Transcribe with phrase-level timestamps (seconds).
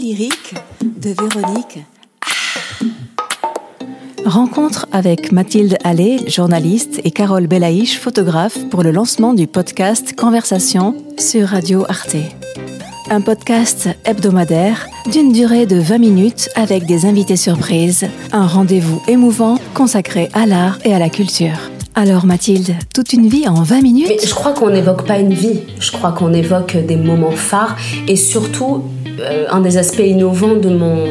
[0.00, 1.84] lyrique de Véronique.
[2.22, 2.28] Ah.
[4.24, 10.94] Rencontre avec Mathilde Allais, journaliste, et Carole Belaïch, photographe, pour le lancement du podcast Conversation
[11.18, 12.16] sur Radio Arte.
[13.10, 19.58] Un podcast hebdomadaire d'une durée de 20 minutes avec des invités surprises, un rendez-vous émouvant
[19.74, 21.70] consacré à l'art et à la culture.
[21.94, 24.06] Alors Mathilde, toute une vie en 20 minutes?
[24.08, 27.76] Mais je crois qu'on n'évoque pas une vie, je crois qu'on évoque des moments phares
[28.06, 28.84] et surtout
[29.20, 31.04] euh, un des aspects innovants de mon,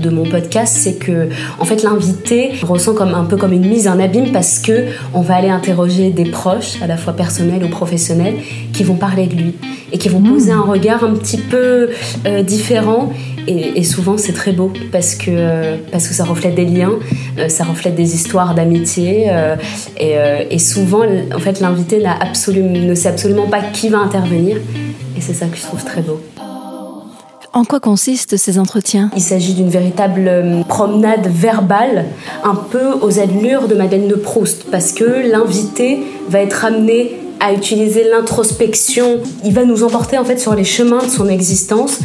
[0.00, 3.86] de mon podcast, c'est que en fait l'invité ressent comme un peu comme une mise
[3.88, 7.68] en abîme parce que on va aller interroger des proches, à la fois personnels ou
[7.68, 8.34] professionnels,
[8.72, 9.54] qui vont parler de lui
[9.92, 10.32] et qui vont Mmh.
[10.32, 11.90] poser un regard un petit peu
[12.26, 13.12] euh, différent.
[13.48, 16.92] Et, et souvent c'est très beau parce que parce que ça reflète des liens,
[17.38, 19.56] euh, ça reflète des histoires d'amitié euh,
[19.98, 21.02] et, euh, et souvent
[21.34, 24.58] en fait l'invité n'a absolument ne sait absolument pas qui va intervenir
[25.16, 26.20] et c'est ça que je trouve très beau.
[27.54, 29.10] En quoi consistent ces entretiens?
[29.14, 32.06] Il s'agit d'une véritable euh, promenade verbale,
[32.44, 36.00] un peu aux allures de Madeleine de Proust, parce que l'invité
[36.30, 39.20] va être amené à utiliser l'introspection.
[39.44, 41.98] Il va nous emporter en fait sur les chemins de son existence,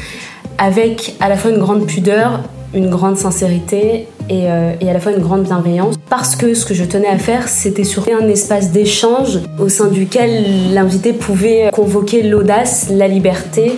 [0.58, 2.42] avec à la fois une grande pudeur,
[2.73, 5.95] une grande sincérité et, euh, et à la fois une grande bienveillance.
[6.09, 9.88] Parce que ce que je tenais à faire, c'était surtout un espace d'échange au sein
[9.88, 13.73] duquel l'invité pouvait convoquer l'audace, la liberté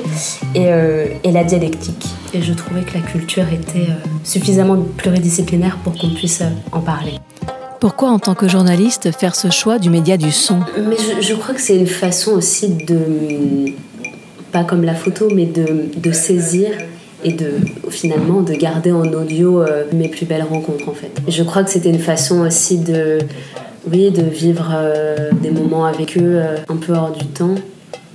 [0.55, 2.05] et, euh, et la dialectique.
[2.33, 7.14] Et je trouvais que la culture était euh, suffisamment pluridisciplinaire pour qu'on puisse en parler.
[7.80, 10.59] Pourquoi en tant que journaliste faire ce choix du média du son?
[10.77, 13.00] Mais je, je crois que c'est une façon aussi de,
[14.52, 16.72] pas comme la photo, mais de, de saisir
[17.23, 17.52] et de
[17.89, 21.12] finalement de garder en audio euh, mes plus belles rencontres en fait.
[21.28, 23.20] Je crois que c'était une façon aussi de,
[23.92, 27.56] oui, de vivre euh, des moments avec eux euh, un peu hors du temps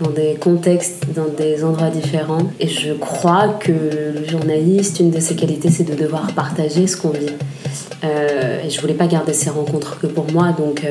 [0.00, 2.48] dans des contextes, dans des endroits différents.
[2.58, 6.96] Et je crois que le journaliste, une de ses qualités, c'est de devoir partager ce
[6.96, 7.30] qu'on vit.
[8.02, 10.84] Et je voulais pas garder ces rencontres que pour moi, donc,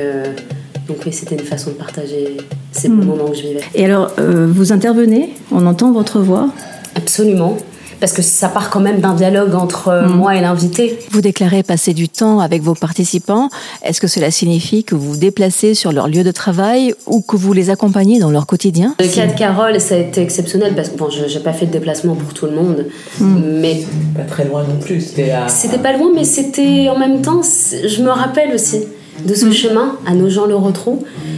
[0.88, 2.38] donc oui, c'était une façon de partager
[2.72, 3.04] ces Hmm.
[3.04, 3.60] moments que je vivais.
[3.74, 6.48] Et alors, euh, vous intervenez, on entend votre voix?
[6.96, 7.56] Absolument.
[8.00, 10.98] Parce que ça part quand même d'un dialogue entre euh, moi et l'invité.
[11.10, 13.48] Vous déclarez passer du temps avec vos participants.
[13.82, 17.36] Est-ce que cela signifie que vous vous déplacez sur leur lieu de travail ou que
[17.36, 18.94] vous les accompagnez dans leur quotidien?
[19.00, 21.66] Le cas de Carole, ça a été exceptionnel parce que bon, je n'ai pas fait
[21.66, 22.86] de déplacement pour tout le monde,
[23.20, 23.84] mais
[24.16, 25.48] Pas très loin non plus, c'était à...
[25.48, 28.80] c'était pas loin, mais c'était en même temps, je me rappelle aussi
[29.24, 31.33] de ce chemin à nos gens le retrou euh,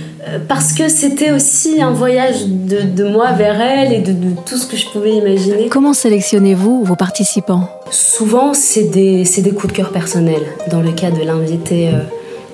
[0.49, 4.57] parce que c'était aussi un voyage de, de moi vers elle et de, de tout
[4.57, 5.69] ce que je pouvais imaginer.
[5.69, 7.69] Comment sélectionnez-vous vos participants?
[7.91, 10.47] Souvent, c'est des, des coups de cœur personnels.
[10.71, 11.93] Dans le cas de l'invité euh,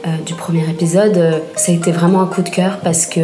[0.07, 3.21] euh, du premier épisode, euh, ça a été vraiment un coup de cœur parce que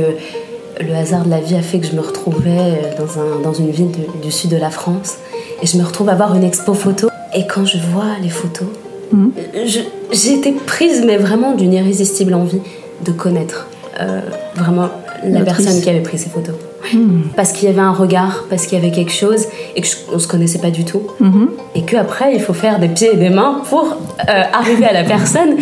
[0.80, 3.53] le hasard de la vie a fait que je me retrouvais euh, dans, un, dans
[3.53, 5.16] une ville de- du sud de la France
[5.62, 7.09] et je me retrouve à voir une expo photo.
[7.34, 8.69] Et quand je vois les photos,
[9.66, 9.80] je-
[10.12, 12.60] j'ai été prise, mais vraiment d'une irrésistible envie
[13.04, 13.66] de connaître
[14.00, 14.20] euh,
[14.54, 14.88] vraiment
[15.25, 16.54] la personne qui avait pris ces photos.
[16.94, 17.22] Hmm.
[17.36, 20.28] Parce qu'il y avait un regard, parce qu'il y avait quelque chose et qu'on se
[20.28, 21.48] connaissait pas du tout Mhm.
[21.75, 25.03] et qu'après il faut faire des pieds et des mains pour euh, arriver à la
[25.04, 25.56] personne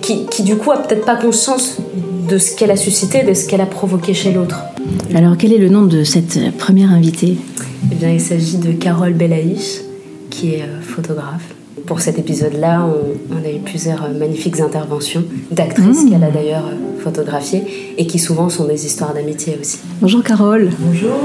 [0.00, 1.76] qui, qui du coup a peut-être pas conscience
[2.28, 4.56] de ce qu'elle a suscité, de ce qu'elle a provoqué chez l'autre.
[5.14, 7.36] Alors, quel est le nom de cette première invitée?
[7.90, 9.82] Eh bien, il s'agit de Carole Belaïch,
[10.30, 11.54] qui est euh, photographe.
[11.86, 17.02] Pour cet épisode-là, on, on a eu plusieurs magnifiques interventions d'actrices qu'elle a d'ailleurs euh,
[17.02, 19.78] photographiées et qui souvent sont des histoires d'amitié aussi.
[20.00, 20.70] Bonjour Carole.
[20.78, 21.16] Bonjour.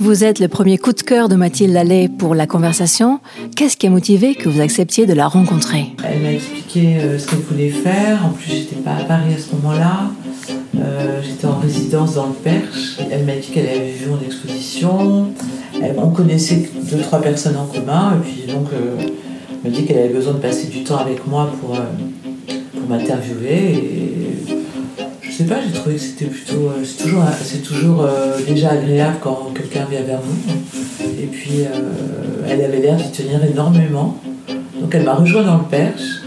[0.00, 3.18] Vous êtes le premier coup de cœur de Mathilde Allais pour la conversation.
[3.56, 5.86] Qu'est-ce qui a motivé que vous acceptiez de la rencontrer?
[6.04, 8.24] Elle m'a expliqué euh, ce qu'elle voulait faire.
[8.26, 10.10] En plus, j'étais pas à Paris à ce moment-là.
[10.80, 12.98] Euh, j'étais en résidence dans le Perche.
[13.10, 15.28] Elle m'a dit qu'elle avait vu mon exposition.
[15.82, 18.16] Elle- on connaissait deux, trois personnes en commun.
[18.16, 18.96] Et puis, donc, euh,
[19.68, 21.80] elle m'a dit qu'elle avait besoin de passer du temps avec moi pour, euh,
[22.72, 23.74] pour m'interviewer.
[23.74, 24.54] Et
[25.20, 26.68] je sais pas, j'ai trouvé que c'était plutôt.
[26.70, 30.38] euh, c'est toujours, c'est toujours euh, déjà agréable quand quelqu'un vient vers vous.
[31.22, 31.64] Et puis,
[32.48, 34.16] elle avait l'air d'y tenir énormément.
[34.80, 36.22] Donc, elle m'a rejoint dans le Perche.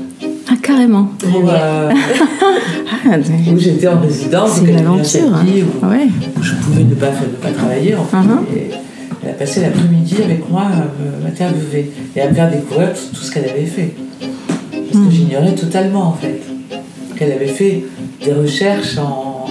[0.47, 1.09] Ah, carrément.
[1.23, 1.89] Ah,
[3.51, 6.07] où j'étais en résidence, C'est une aventure, Saint-Denis, où, ouais.
[6.37, 7.95] où je pouvais ne pas, ne pas travailler.
[7.95, 8.17] En fait,
[8.55, 8.80] et a
[9.41, 10.69] passé l'après-midi avec moi à
[11.01, 13.91] me- m'interviewer et à me faire découvrir tout, tout ce qu'elle avait fait.
[14.71, 16.41] Parce que j'ignorais totalement en fait
[17.17, 17.83] qu'elle avait fait
[18.23, 19.47] des recherches en,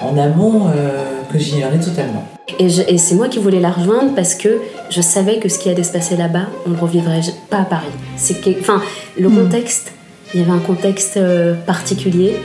[0.00, 2.24] en amont euh, que j'ignorais totalement.
[2.60, 2.68] Et,
[2.98, 4.60] c'est moi qui voulais la rejoindre parce que
[4.90, 7.20] je savais que ce qui allait se passer là-bas, on ne revivrait
[7.50, 7.86] pas à Paris.
[8.16, 8.80] C'est enfin,
[9.18, 9.92] le contexte
[10.34, 12.36] Il y avait un contexte euh, particulier.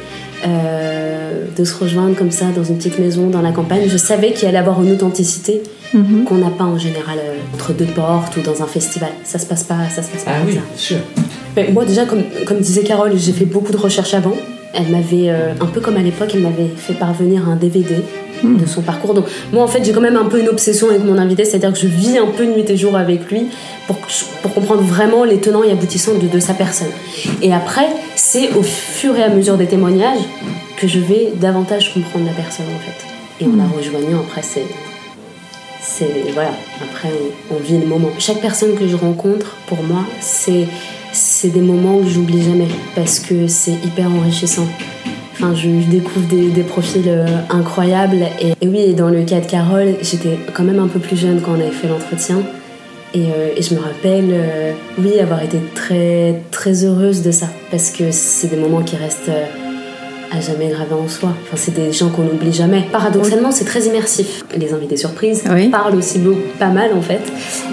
[0.46, 4.32] Euh, de se rejoindre comme ça dans une petite maison dans la campagne, je savais
[4.34, 5.62] qu'il allait avoir une authenticité
[5.94, 6.24] Mhm.
[6.26, 9.12] qu'on n'a pas en général euh, entre deux portes ou dans un festival.
[9.24, 10.62] Ça se passe pas, ça se passe pas Ah comme oui, ça.
[10.76, 10.98] sûr.
[11.56, 14.34] Mais moi déjà, comme, comme disait Carole, j'ai fait beaucoup de recherches avant.
[14.74, 17.96] Elle m'avait, euh, un peu comme à l'époque, elle m'avait fait parvenir un DVD
[18.44, 19.14] de son parcours.
[19.14, 21.74] Donc moi en fait j'ai quand même un peu une obsession avec mon invité, c'est-à-dire
[21.74, 23.48] que je vis un peu nuit et jour avec lui
[23.88, 23.98] pour,
[24.42, 26.92] pour comprendre vraiment les tenants et aboutissants de, de sa personne.
[27.42, 30.22] Et après, c'est au fur et à mesure des témoignages
[30.78, 33.44] que je vais davantage comprendre la personne en fait.
[33.44, 34.66] Et en la rejoignant, après c'est
[35.82, 37.10] c'est voilà après
[37.52, 40.66] on, on vit le moment chaque personne que je rencontre pour moi c'est
[41.14, 44.68] c'est des moments que j'oublie jamais parce que c'est hyper enrichissant.
[45.34, 50.38] Enfin je, découvre des, profils euh, incroyables et, oui dans le cas de Carole j'étais
[50.54, 52.42] quand même un peu plus jeune quand on avait fait l'entretien.
[53.14, 57.92] Et, euh, je me rappelle euh, oui avoir été très très heureuse de ça parce
[57.92, 59.32] que c'est des moments qui restent
[60.36, 61.30] à jamais gravés en soi.
[61.44, 62.88] Enfin, c'est des gens qu'on n'oublie jamais.
[62.92, 64.44] Paradoxalement, c'est très immersif.
[64.58, 65.70] Les invités surprises Oui.
[65.70, 67.22] parlent aussi beaucoup, pas mal en fait,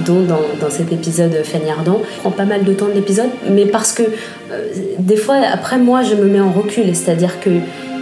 [0.04, 2.00] dont dans, dans cet épisode Fanny Ardant.
[2.20, 4.66] prend pas mal de temps de l'épisode, mais parce que euh,
[4.98, 7.50] des fois, après moi, je me mets en recul, c'est-à-dire que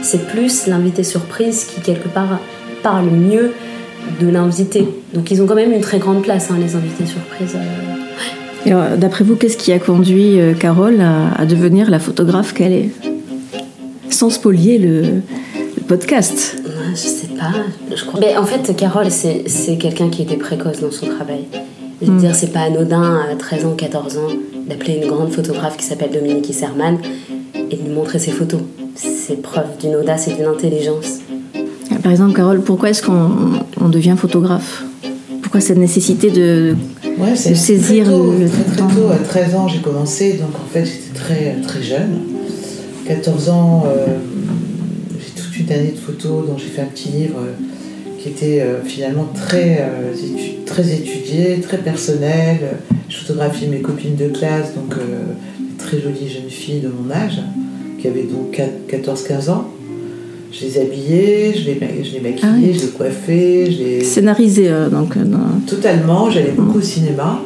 [0.02, 2.38] c'est plus l'invité surprise qui quelque part
[2.82, 3.52] parle mieux
[4.20, 4.88] de l'invité.
[5.14, 7.56] Donc ils ont quand même une très grande place, hein, les invités surprises.
[8.66, 8.96] euh.
[8.96, 12.90] D'après vous, qu'est-ce qui a conduit euh, Carole à, à devenir la photographe qu'elle est?
[14.10, 16.56] Sans spolier le, le podcast.
[16.90, 17.52] Je sais pas,
[17.94, 18.20] je crois.
[18.20, 21.44] Mais en fait, Carole, c'est c'est quelqu'un qui était précoce dans son travail.
[22.00, 24.28] Je veux dire, c'est pas anodin à 13 ans, 14 ans
[24.68, 26.98] d'appeler une grande photographe qui s'appelle Dominique Isserman
[27.70, 28.60] et de lui montrer ses photos.
[28.94, 31.18] C'est preuve d'une audace et d'une intelligence.
[32.02, 33.30] Par exemple, Carole, pourquoi est-ce qu'on
[33.80, 34.84] on devient photographe?
[35.42, 36.76] Pourquoi cette nécessité de...
[37.18, 38.88] Ouais, c'est de saisir très tôt, le très, très temps?
[38.88, 42.18] tôt, à 13 ans, j'ai commencé, donc en fait j'étais très, très jeune.
[43.08, 44.06] 14 ans, euh,
[45.18, 47.52] j'ai toute une année de photos dont j'ai fait un petit livre euh,
[48.18, 49.90] qui était euh, finalement très,
[50.66, 52.58] très étudié, très personnel.
[53.08, 57.40] Je photographiais mes copines de classe, donc des très jolies jeunes filles de mon âge,
[57.98, 58.60] qui avaient donc
[58.90, 59.68] 14-15 ans.
[60.52, 62.74] Je les habillais, je les, je les maquillais, Ah oui.
[62.74, 64.04] je les coiffais, je les...
[64.04, 65.14] Scénarisé, euh, donc.
[65.66, 67.40] Totalement, j'allais beaucoup au cinéma.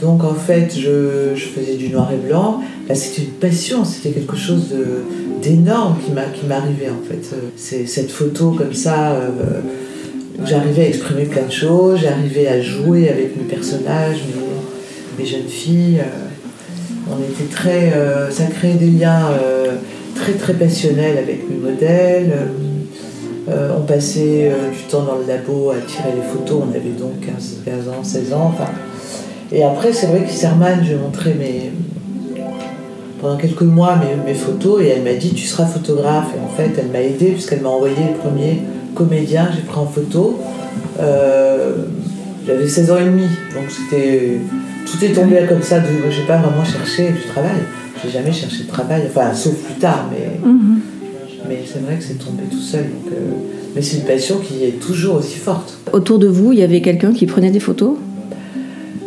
[0.00, 2.60] Donc en fait, je, je faisais du noir et blanc.
[2.88, 4.64] Là, c'était une passion, c'était quelque chose
[5.42, 7.34] d'énorme qui m'a- qui m'arrivait en fait.
[7.34, 9.28] Euh, C'est cette photo comme ça, euh,
[10.44, 14.18] j'arrivais à exprimer plein de choses, j'arrivais à jouer avec mes personnages,
[15.18, 16.00] mes, jeunes filles.
[16.00, 17.92] euh, on était très.
[18.30, 19.26] ça créait des liens
[20.14, 22.32] très très passionnels avec mes modèles.
[23.46, 27.56] on passait du temps dans le labo à tirer les photos, on avait donc 15,
[27.66, 28.54] 15 ans, 16 ans.
[29.52, 31.70] Et après, c'est vrai qu'Isserman, je montré mes,
[33.24, 36.28] pendant quelques mois mes, mes photos et elle m'a dit Tu seras photographe.
[36.36, 38.60] Et en fait, elle m'a aidé puisqu'elle m'a envoyé le premier
[38.94, 40.38] comédien que j'ai pris en photo.
[41.00, 41.86] Euh,
[42.46, 43.22] J'avais 16 ans et demi,
[43.54, 44.40] donc c'était.
[44.84, 47.62] Tout est tombé comme ça, de, j'ai pas vraiment cherché du travail.
[48.04, 50.46] J'ai jamais cherché de travail, enfin, sauf plus tard, mais.
[50.46, 50.80] Mhm.
[51.48, 52.82] Mais c'est vrai que c'est tombé tout seul.
[52.82, 53.32] Donc, euh,
[53.74, 55.78] Mais c'est une passion qui est toujours aussi forte.
[55.94, 57.96] Autour de vous, il y avait quelqu'un qui prenait des photos?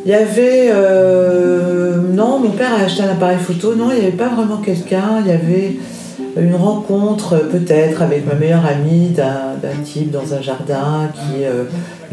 [0.07, 0.69] Il y avait.
[0.71, 3.75] euh, Non, mon père a acheté un appareil photo.
[3.75, 5.19] Non, il n'y avait pas vraiment quelqu'un.
[5.19, 5.75] Il y avait
[6.38, 11.63] une rencontre, peut-être, avec ma meilleure amie d'un type dans un jardin qui euh,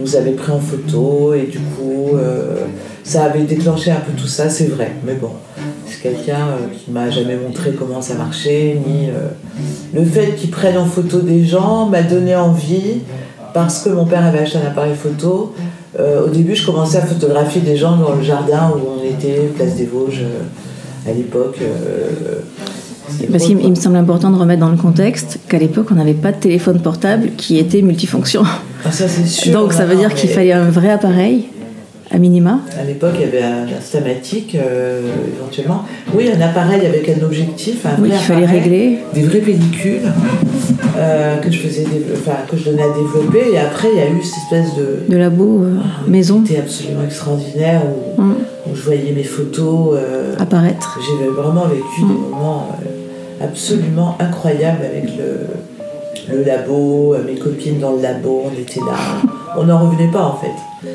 [0.00, 1.34] nous avait pris en photo.
[1.34, 2.64] Et du coup, euh,
[3.04, 4.90] ça avait déclenché un peu tout ça, c'est vrai.
[5.06, 5.30] Mais bon,
[5.86, 9.08] c'est quelqu'un qui m'a jamais montré comment ça marchait, ni.
[9.94, 13.02] Le fait qu'il prenne en photo des gens m'a donné envie,
[13.52, 15.54] parce que mon père avait acheté un appareil photo.
[15.98, 19.50] Euh, au début, je commençais à photographier des gens dans le jardin où on était,
[19.54, 21.58] place des Vosges, euh, à l'époque.
[21.62, 22.40] euh,
[23.30, 26.14] Parce qu'il il me semble important de remettre dans le contexte qu'à l'époque, on n'avait
[26.14, 28.42] pas de téléphone portable qui était multifonction.
[28.84, 29.52] Ah, ça, c'est sûr.
[29.52, 31.44] Donc ça veut non, dire qu'il fallait un vrai appareil,
[32.10, 32.60] à minima.
[32.78, 33.66] À l'époque, il y avait un,
[34.56, 35.00] euh,
[35.36, 35.84] éventuellement.
[36.14, 38.98] Oui, un appareil avec un objectif, un Oui, vrai qu'il fallait appareil, régler.
[39.14, 40.12] Des vraies pellicules
[40.96, 43.52] euh, que, je faisais que je donnais à développer.
[43.52, 45.00] Et après, il y a eu cette espèce de.
[45.08, 48.34] De labo, euh, maison, C'était absolument extraordinaire où, Mm.
[48.70, 49.96] où je voyais mes photos.
[49.98, 50.98] euh, apparaître.
[51.00, 57.92] J'ai vraiment vécu des moments euh, absolument incroyables avec le, le labo, mes copines dans
[57.92, 58.96] le labo, on était là.
[59.56, 60.90] On n'en revenait pas en fait.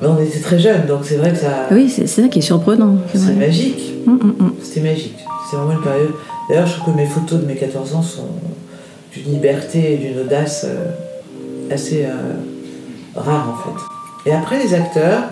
[0.00, 1.66] Mais on était très jeunes, donc c'est vrai que ça.
[1.70, 2.96] Ah oui, c'est ça qui est surprenant.
[3.14, 3.92] c'est magique.
[4.04, 4.52] Mm, mm, mm.
[4.60, 5.18] C'était magique.
[5.48, 6.10] C'est vraiment une période.
[6.48, 8.26] D'ailleurs, je trouve que mes photos de mes 14 ans sont
[9.14, 12.10] d'une liberté et d'une audace euh, assez euh,
[13.14, 14.30] rare en fait.
[14.30, 15.24] Et après, les acteurs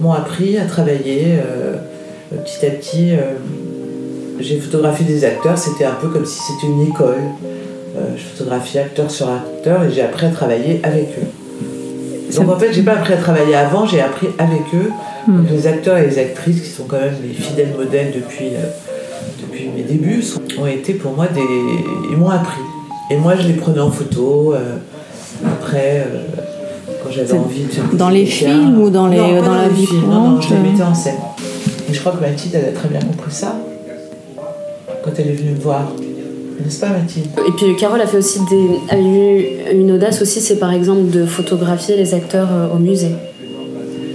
[0.00, 1.76] m'ont appris à travailler euh,
[2.44, 3.12] petit à petit.
[4.40, 7.20] j'ai photographié des acteurs, c'était un peu comme si c'était une école.
[8.16, 11.26] Je photographiais acteur sur acteur et j'ai appris à travailler avec eux.
[12.34, 14.90] Donc en fait, j'ai pas appris à travailler avant, j'ai appris avec eux.
[15.28, 15.44] Hmm.
[15.50, 18.66] Les acteurs et les actrices, qui sont quand même les fidèles modèles depuis, euh,
[19.42, 21.42] depuis mes débuts, sont- ont été pour moi des.
[22.10, 22.62] Ils m'ont appris.
[23.10, 24.54] Et moi, je les prenais en photo.
[24.54, 24.76] euh,
[25.44, 26.20] après, euh,
[27.02, 27.72] quand j'avais envie de.
[27.72, 30.40] faire dans des les films ou dans les- Non, pas dans la vie films, non,
[30.40, 30.62] je les euh.
[30.62, 31.16] mettais en scène.
[31.90, 33.56] Et je crois que Mathilde, elle a très bien compris ça
[35.04, 35.88] quand elle est venue me voir.
[36.64, 37.26] N'est-ce pas, Mathilde?
[37.48, 41.10] Et puis Carole a fait aussi des, a eu une audace aussi, c'est par exemple
[41.10, 43.10] de photographier les acteurs euh, au musée.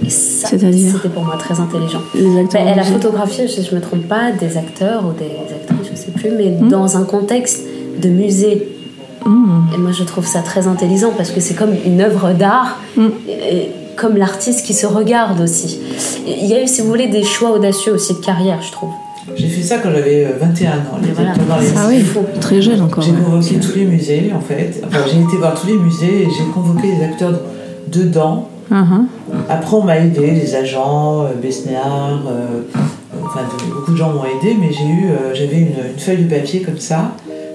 [0.04, 2.00] Et ça, C'est-à-dire c'était pour moi très intelligent.
[2.14, 2.62] Les acteurs.
[2.66, 6.10] Elle a photographié, je, je me trompe pas, des acteurs ou des actrices, je sais
[6.12, 6.68] plus, mais Hmm.
[6.70, 7.64] dans un contexte
[8.00, 8.68] de musée.
[9.28, 9.74] Hmm.
[9.74, 13.08] Et moi, je trouve ça très intelligent parce que c'est comme une œuvre d'art, Mm.
[13.96, 15.78] comme l'artiste qui se regarde aussi.
[16.26, 18.90] Il y a eu, si vous voulez, des choix audacieux aussi de carrière, je trouve.
[19.36, 20.74] J'ai fait ça quand j'avais euh, 21 ans.
[21.02, 21.32] les Et voilà.
[21.34, 22.02] les Ah oui,
[22.40, 23.02] très jeune encore.
[23.04, 23.18] J'ai ouais.
[23.22, 24.82] convoqué tous les musées, en fait.
[24.86, 27.34] Enfin, j'ai été voir tous les musées et j'ai convoqué les acteurs
[27.88, 28.48] dedans.
[28.70, 29.06] Mhm.
[29.48, 32.62] Après, on m'a aidé, les agents, euh, Besnéard, euh,
[33.24, 33.40] enfin,
[33.74, 36.60] beaucoup de gens m'ont aidé, mais j'ai eu, euh, j'avais une, une feuille de papier
[36.62, 37.12] comme ça,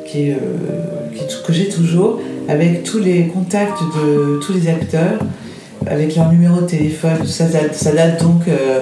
[0.07, 1.02] qui, est, euh, qui est-
[1.45, 5.19] que j'ai toujours, avec tous les contacts de tous les acteurs,
[5.87, 7.25] avec leur numéro de téléphone.
[7.25, 8.81] Ça date, ça date donc euh,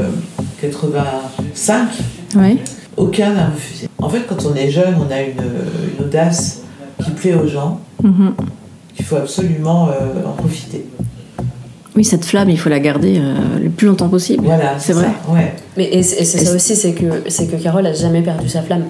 [0.62, 1.88] 85.
[2.36, 2.60] Oui.
[2.98, 3.88] Aucun n'a refusé.
[4.02, 5.32] En fait, quand on est jeune, on a une,
[6.00, 6.62] une audace
[7.04, 8.34] qui plaît aux gens, Mhm.
[8.96, 10.86] qu'il faut absolument euh, en profiter.
[11.96, 14.44] Oui, cette flamme, il faut la garder euh, le plus longtemps possible.
[14.46, 15.00] Voilà, C'est ça.
[15.00, 15.10] vrai.
[15.30, 15.54] Ouais.
[15.78, 18.22] Mais et c'est et c'est Et ça aussi, c'est que, c'est que Carole a jamais
[18.22, 18.86] perdu sa flamme,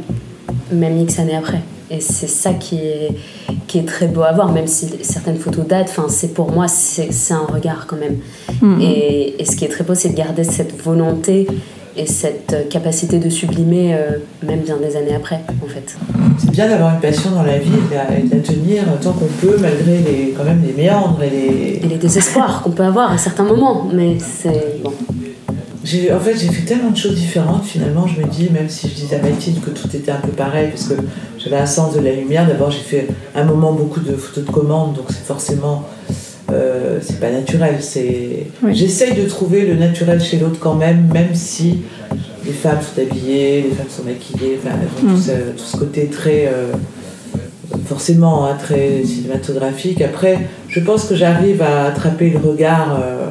[0.71, 1.61] même X années après.
[1.91, 3.09] Et c'est ça qui est,
[3.67, 6.69] qui est très beau à voir, même si certaines photos datent, enfin, c'est pour moi,
[6.69, 8.17] c'est c'est un regard quand même.
[8.61, 8.79] Mhm.
[8.81, 11.47] Et, et ce qui est très beau, c'est de garder cette volonté
[11.97, 15.97] et cette capacité de sublimer, euh, même bien des années après, en fait.
[16.37, 18.83] C'est bien d'avoir une passion dans la vie et de la, et de la tenir
[19.01, 21.79] tant qu'on peut, malgré les, quand même les méandres et les.
[21.83, 24.93] Et les désespoirs qu'on peut avoir à certains moments, mais c'est bon.
[25.83, 28.05] En fait, j'ai fait tellement de choses différentes finalement.
[28.07, 30.69] Je me dis, même si je disais à Mathilde que tout était un peu pareil,
[30.69, 30.93] parce que
[31.39, 32.47] j'avais un sens de la lumière.
[32.47, 35.83] D'abord, j'ai fait un moment beaucoup de photos de commande, donc c'est forcément.
[36.51, 37.77] euh, c'est pas naturel.
[37.81, 38.47] C'est.
[38.61, 38.75] Oui.
[38.75, 41.79] J'essaye de trouver le naturel chez l'autre quand même, même si
[42.45, 45.15] les femmes sont habillées, les femmes sont maquillées, enfin, elles ont Mm.
[45.15, 46.47] tout, ce, tout ce côté très.
[46.53, 46.73] euh,
[47.85, 50.01] forcément hein, très cinématographique.
[50.01, 53.27] Après, je pense que j'arrive à attraper le regard, euh,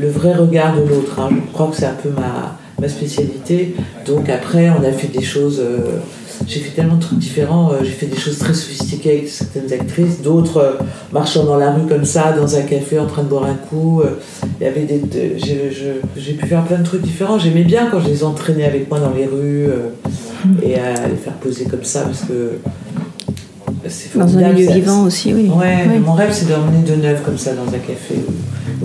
[0.00, 1.18] le vrai regard de l'autre.
[1.20, 1.28] hein.
[1.30, 3.74] Je crois que c'est un peu ma, ma spécialité.
[4.06, 5.60] Donc après, on a fait des choses.
[5.60, 5.98] euh,
[6.48, 7.70] j'ai fait tellement de trucs différents.
[7.72, 10.72] euh, j'ai fait des choses très sophistiquées avec certaines actrices, d'autres euh,
[11.12, 14.02] marchant dans la rue comme ça, dans un café en train de boire un coup.
[14.60, 15.36] Il y avait des, de-
[16.16, 17.38] j'ai, pu faire plein de trucs différents.
[17.38, 19.90] J'aimais bien quand je les entraînais avec moi dans les rues euh,
[20.62, 22.58] et à les faire poser comme ça parce que
[23.88, 25.50] c'est Dans un ça- vivant aussi, oui.
[25.54, 25.98] Ouais, Oui.
[25.98, 28.14] mon rêve c'est d'emmener de neuf comme ça dans un café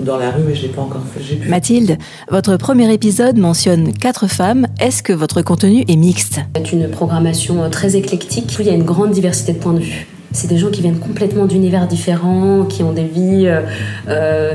[0.05, 1.47] dans la rue, mais je l'ai pas encore fait.
[1.49, 1.97] Mathilde,
[2.29, 4.67] votre premier épisode mentionne quatre femmes.
[4.79, 6.39] Est-ce que votre contenu est mixte?
[6.55, 8.55] C'est une programmation euh, très éclectique.
[8.59, 10.07] Il y a une grande diversité de points de vue.
[10.31, 13.61] C'est des gens qui viennent complètement d'univers différents, qui ont des vies euh,
[14.09, 14.53] euh,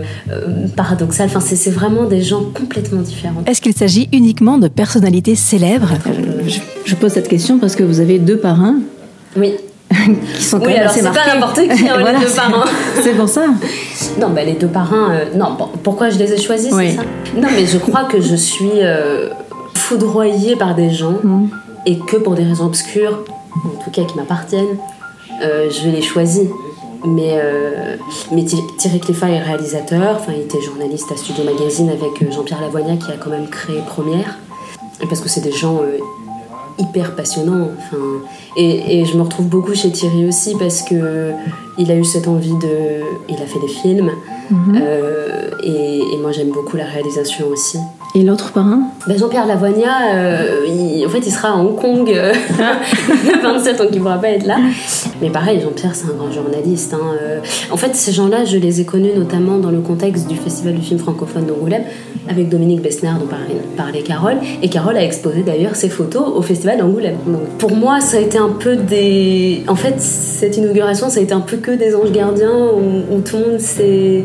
[0.76, 1.26] paradoxales.
[1.28, 3.42] Enfin, c'est c'est vraiment des gens complètement différents.
[3.46, 5.94] Est-ce qu'il s'agit uniquement de personnalités célèbres?
[6.46, 8.76] Je, je pose cette question parce que vous avez deux parrains
[9.36, 9.54] Oui.
[10.36, 12.28] qui sont quand Oui, même alors assez c'est pas n'importe qui, hein, Voilà, les deux
[12.30, 12.64] c'est- parrains.
[13.02, 13.46] C'est pour ça.
[14.18, 15.12] Non, bah, les deux parrains.
[15.12, 16.90] euh, non, bon, pourquoi je les ai choisis, Oui.
[16.90, 17.02] c'est ça?
[17.36, 19.28] Non, mais je crois que je suis euh,
[19.74, 21.46] foudroyée par des gens Mm.
[21.86, 23.20] et que pour des raisons obscures,
[23.64, 24.78] en tout cas qui m'appartiennent,
[25.42, 26.48] euh, je les choisis.
[27.04, 27.40] Mais,
[28.30, 32.60] mais Thi- Thierry Cleffa est réalisateur, enfin, il était journaliste à Studio Magazine avec Jean-Pierre
[32.60, 34.36] Lavoigna qui a quand même créé Première.
[35.08, 35.80] Parce que c'est des gens
[36.80, 37.68] hyper passionnants.
[37.78, 37.96] Enfin,
[38.56, 41.32] et, et je me retrouve beaucoup chez Thierry aussi parce que
[41.78, 43.02] il a eu cette envie de.
[43.28, 44.10] Il a fait des films.
[44.74, 47.78] Euh, et, et moi j'aime beaucoup la réalisation aussi.
[48.16, 52.10] Et l'autre parrain Ben, Jean-Pierre Lavoigna, euh, il- en fait, il sera à Hong Kong
[52.12, 52.32] euh,
[53.08, 54.56] le 27, donc il ne pourra pas être là.
[55.22, 56.92] Mais pareil, Jean-Pierre, c'est un grand journaliste.
[56.94, 57.38] hein, euh.
[57.70, 60.82] En fait, ces gens-là, je les ai connus notamment dans le contexte du Festival du
[60.82, 61.84] film francophone d'Angoulême,
[62.28, 63.28] avec Dominique Bessner, dont
[63.76, 64.38] parlait, Carole.
[64.60, 67.16] Et Carole a exposé d'ailleurs ses photos au Festival d'Angoulême.
[67.28, 69.62] Donc, pour moi, ça a été un peu des.
[69.68, 73.20] En fait, cette inauguration, ça a été un peu que des anges gardiens où, où
[73.20, 74.24] tout le monde s'est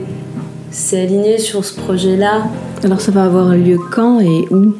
[0.93, 2.45] aligné sur ce projet-là.
[2.85, 4.73] Alors ça va avoir lieu quand et où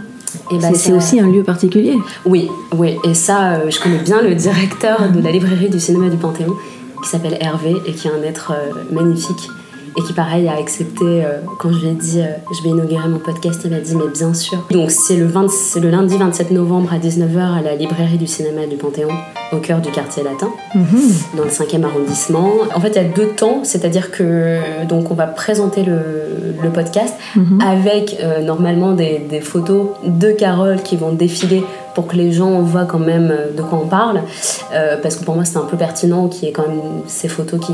[0.52, 1.96] Et ben, C'est c'est ça- aussi un lieu particulier.
[2.26, 2.48] Oui,
[2.78, 6.18] oui, et ça, euh, je connais bien le directeur de la librairie du cinéma du
[6.18, 6.54] Panthéon,
[7.04, 9.50] qui s'appelle Hervé et qui est un être euh, magnifique.
[9.98, 11.24] Et qui pareil a accepté
[11.60, 12.22] quand je lui ai dit
[12.52, 14.66] je vais inaugurer mon podcast, il m'a dit mais bien sûr.
[14.72, 18.76] Donc c'est le, le lundi 27 novembre à 19h à la librairie du cinéma du
[18.76, 19.10] Panthéon
[19.52, 20.86] au cœur du quartier latin, mhm.
[21.38, 22.52] dans le 5e arrondissement.
[22.74, 26.02] En fait, il y a deux temps, c'est-à-dire que donc on va présenter le,
[26.62, 27.62] le podcast mhm.
[27.62, 31.64] avec normalement des, des photos de Carole qui vont défiler
[31.96, 34.22] pour que les gens voient quand même euh, de quoi on parle,
[34.74, 37.30] euh, parce que pour moi c'est un peu pertinent qu'il y ait quand même ces
[37.30, 37.74] photos qui,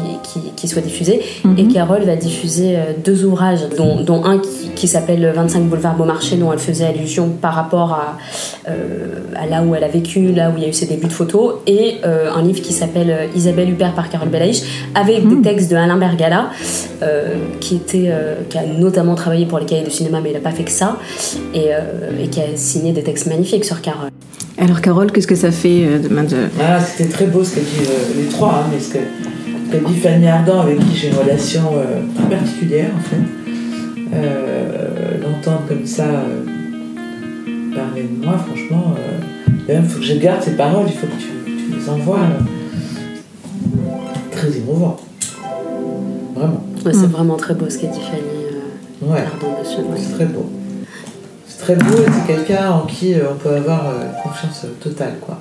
[0.56, 1.22] qui, soient diffusées.
[1.44, 1.58] Mhm.
[1.58, 5.96] Et Carole va diffuser euh, deux ouvrages, dont, dont un qui, qui s'appelle 25 boulevard
[5.96, 8.18] Beaumarchais, dont elle faisait allusion par rapport à,
[9.36, 11.14] à, là où elle a vécu, là où il y a eu ses débuts de
[11.14, 14.62] photos, et un livre qui s'appelle Isabelle Huppert par Carole Belaïch,
[14.94, 15.42] avec des mhm.
[15.42, 16.50] textes de Alain Bergala,
[17.60, 18.14] qui, était,
[18.50, 20.72] qui a notamment travaillé pour les cahiers de cinéma, mais il n'a pas fait que
[20.72, 20.98] ça,
[21.54, 21.70] et,
[22.22, 24.11] et qui a signé des textes magnifiques sur Carole.
[24.62, 26.38] Alors Carole, qu'est-ce que ça fait euh, demain de...
[26.60, 29.96] Ah, c'était très beau ce qu'elle dit, euh, les trois, hein, mais ce qu'elle dit
[29.96, 33.22] Fanny Ardant, avec qui j'ai une relation euh, très particulière en fait.
[35.24, 36.06] L'entendre comme ça
[37.74, 38.96] parler de moi, franchement,
[39.68, 42.20] il faut que je garde ces paroles, il faut que tu, les envoies.
[44.32, 44.98] très émouvant.
[46.36, 46.64] Vraiment.
[46.84, 47.06] c'est mm.
[47.06, 49.82] vraiment très beau ce qu'a dit Fanny Ardant dessus.
[49.96, 50.46] C'est très beau
[51.62, 55.40] très beau et c'est quelqu'un en qui euh, on peut avoir euh, confiance totale, quoi.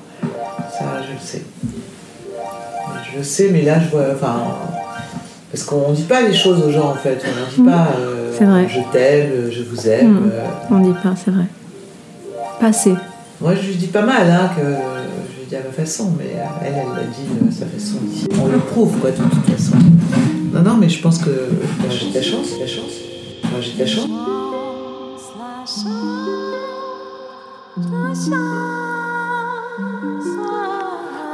[0.70, 1.42] Ça, je le sais.
[3.10, 4.04] Je le sais, mais là, je vois.
[4.14, 4.42] Enfin.
[5.50, 7.20] Parce qu'on dit pas les choses aux gens, en fait.
[7.24, 10.26] On dit pas euh, je t'aime, je vous aime.
[10.26, 10.32] Mm.
[10.70, 11.46] On dit pas, c'est vrai.
[12.60, 12.94] Pas assez.
[13.40, 16.36] Moi, je lui dis pas mal, hein, que je lui dis à ma façon, mais
[16.62, 17.96] elle, elle l'a dit à sa façon.
[18.40, 19.76] On le prouve, quoi, de toute façon.
[20.52, 21.30] Non, non, mais je pense que
[21.90, 22.92] j'ai de la chance, la chance.
[23.60, 24.08] j'ai de la chance.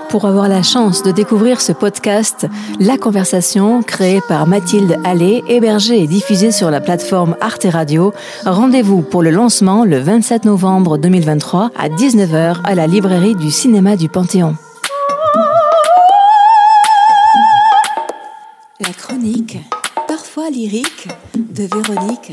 [0.09, 2.47] Pour avoir la chance de découvrir ce podcast,
[2.79, 8.13] La Conversation, créé par Mathilde Allais, hébergé et diffusé sur la plateforme Arte Radio,
[8.45, 13.97] rendez-vous pour le lancement le 27 novembre 2023 à 19h à la librairie du cinéma
[13.97, 14.57] du Panthéon.
[18.81, 19.59] La chronique,
[20.07, 22.33] parfois lyrique, de Véronique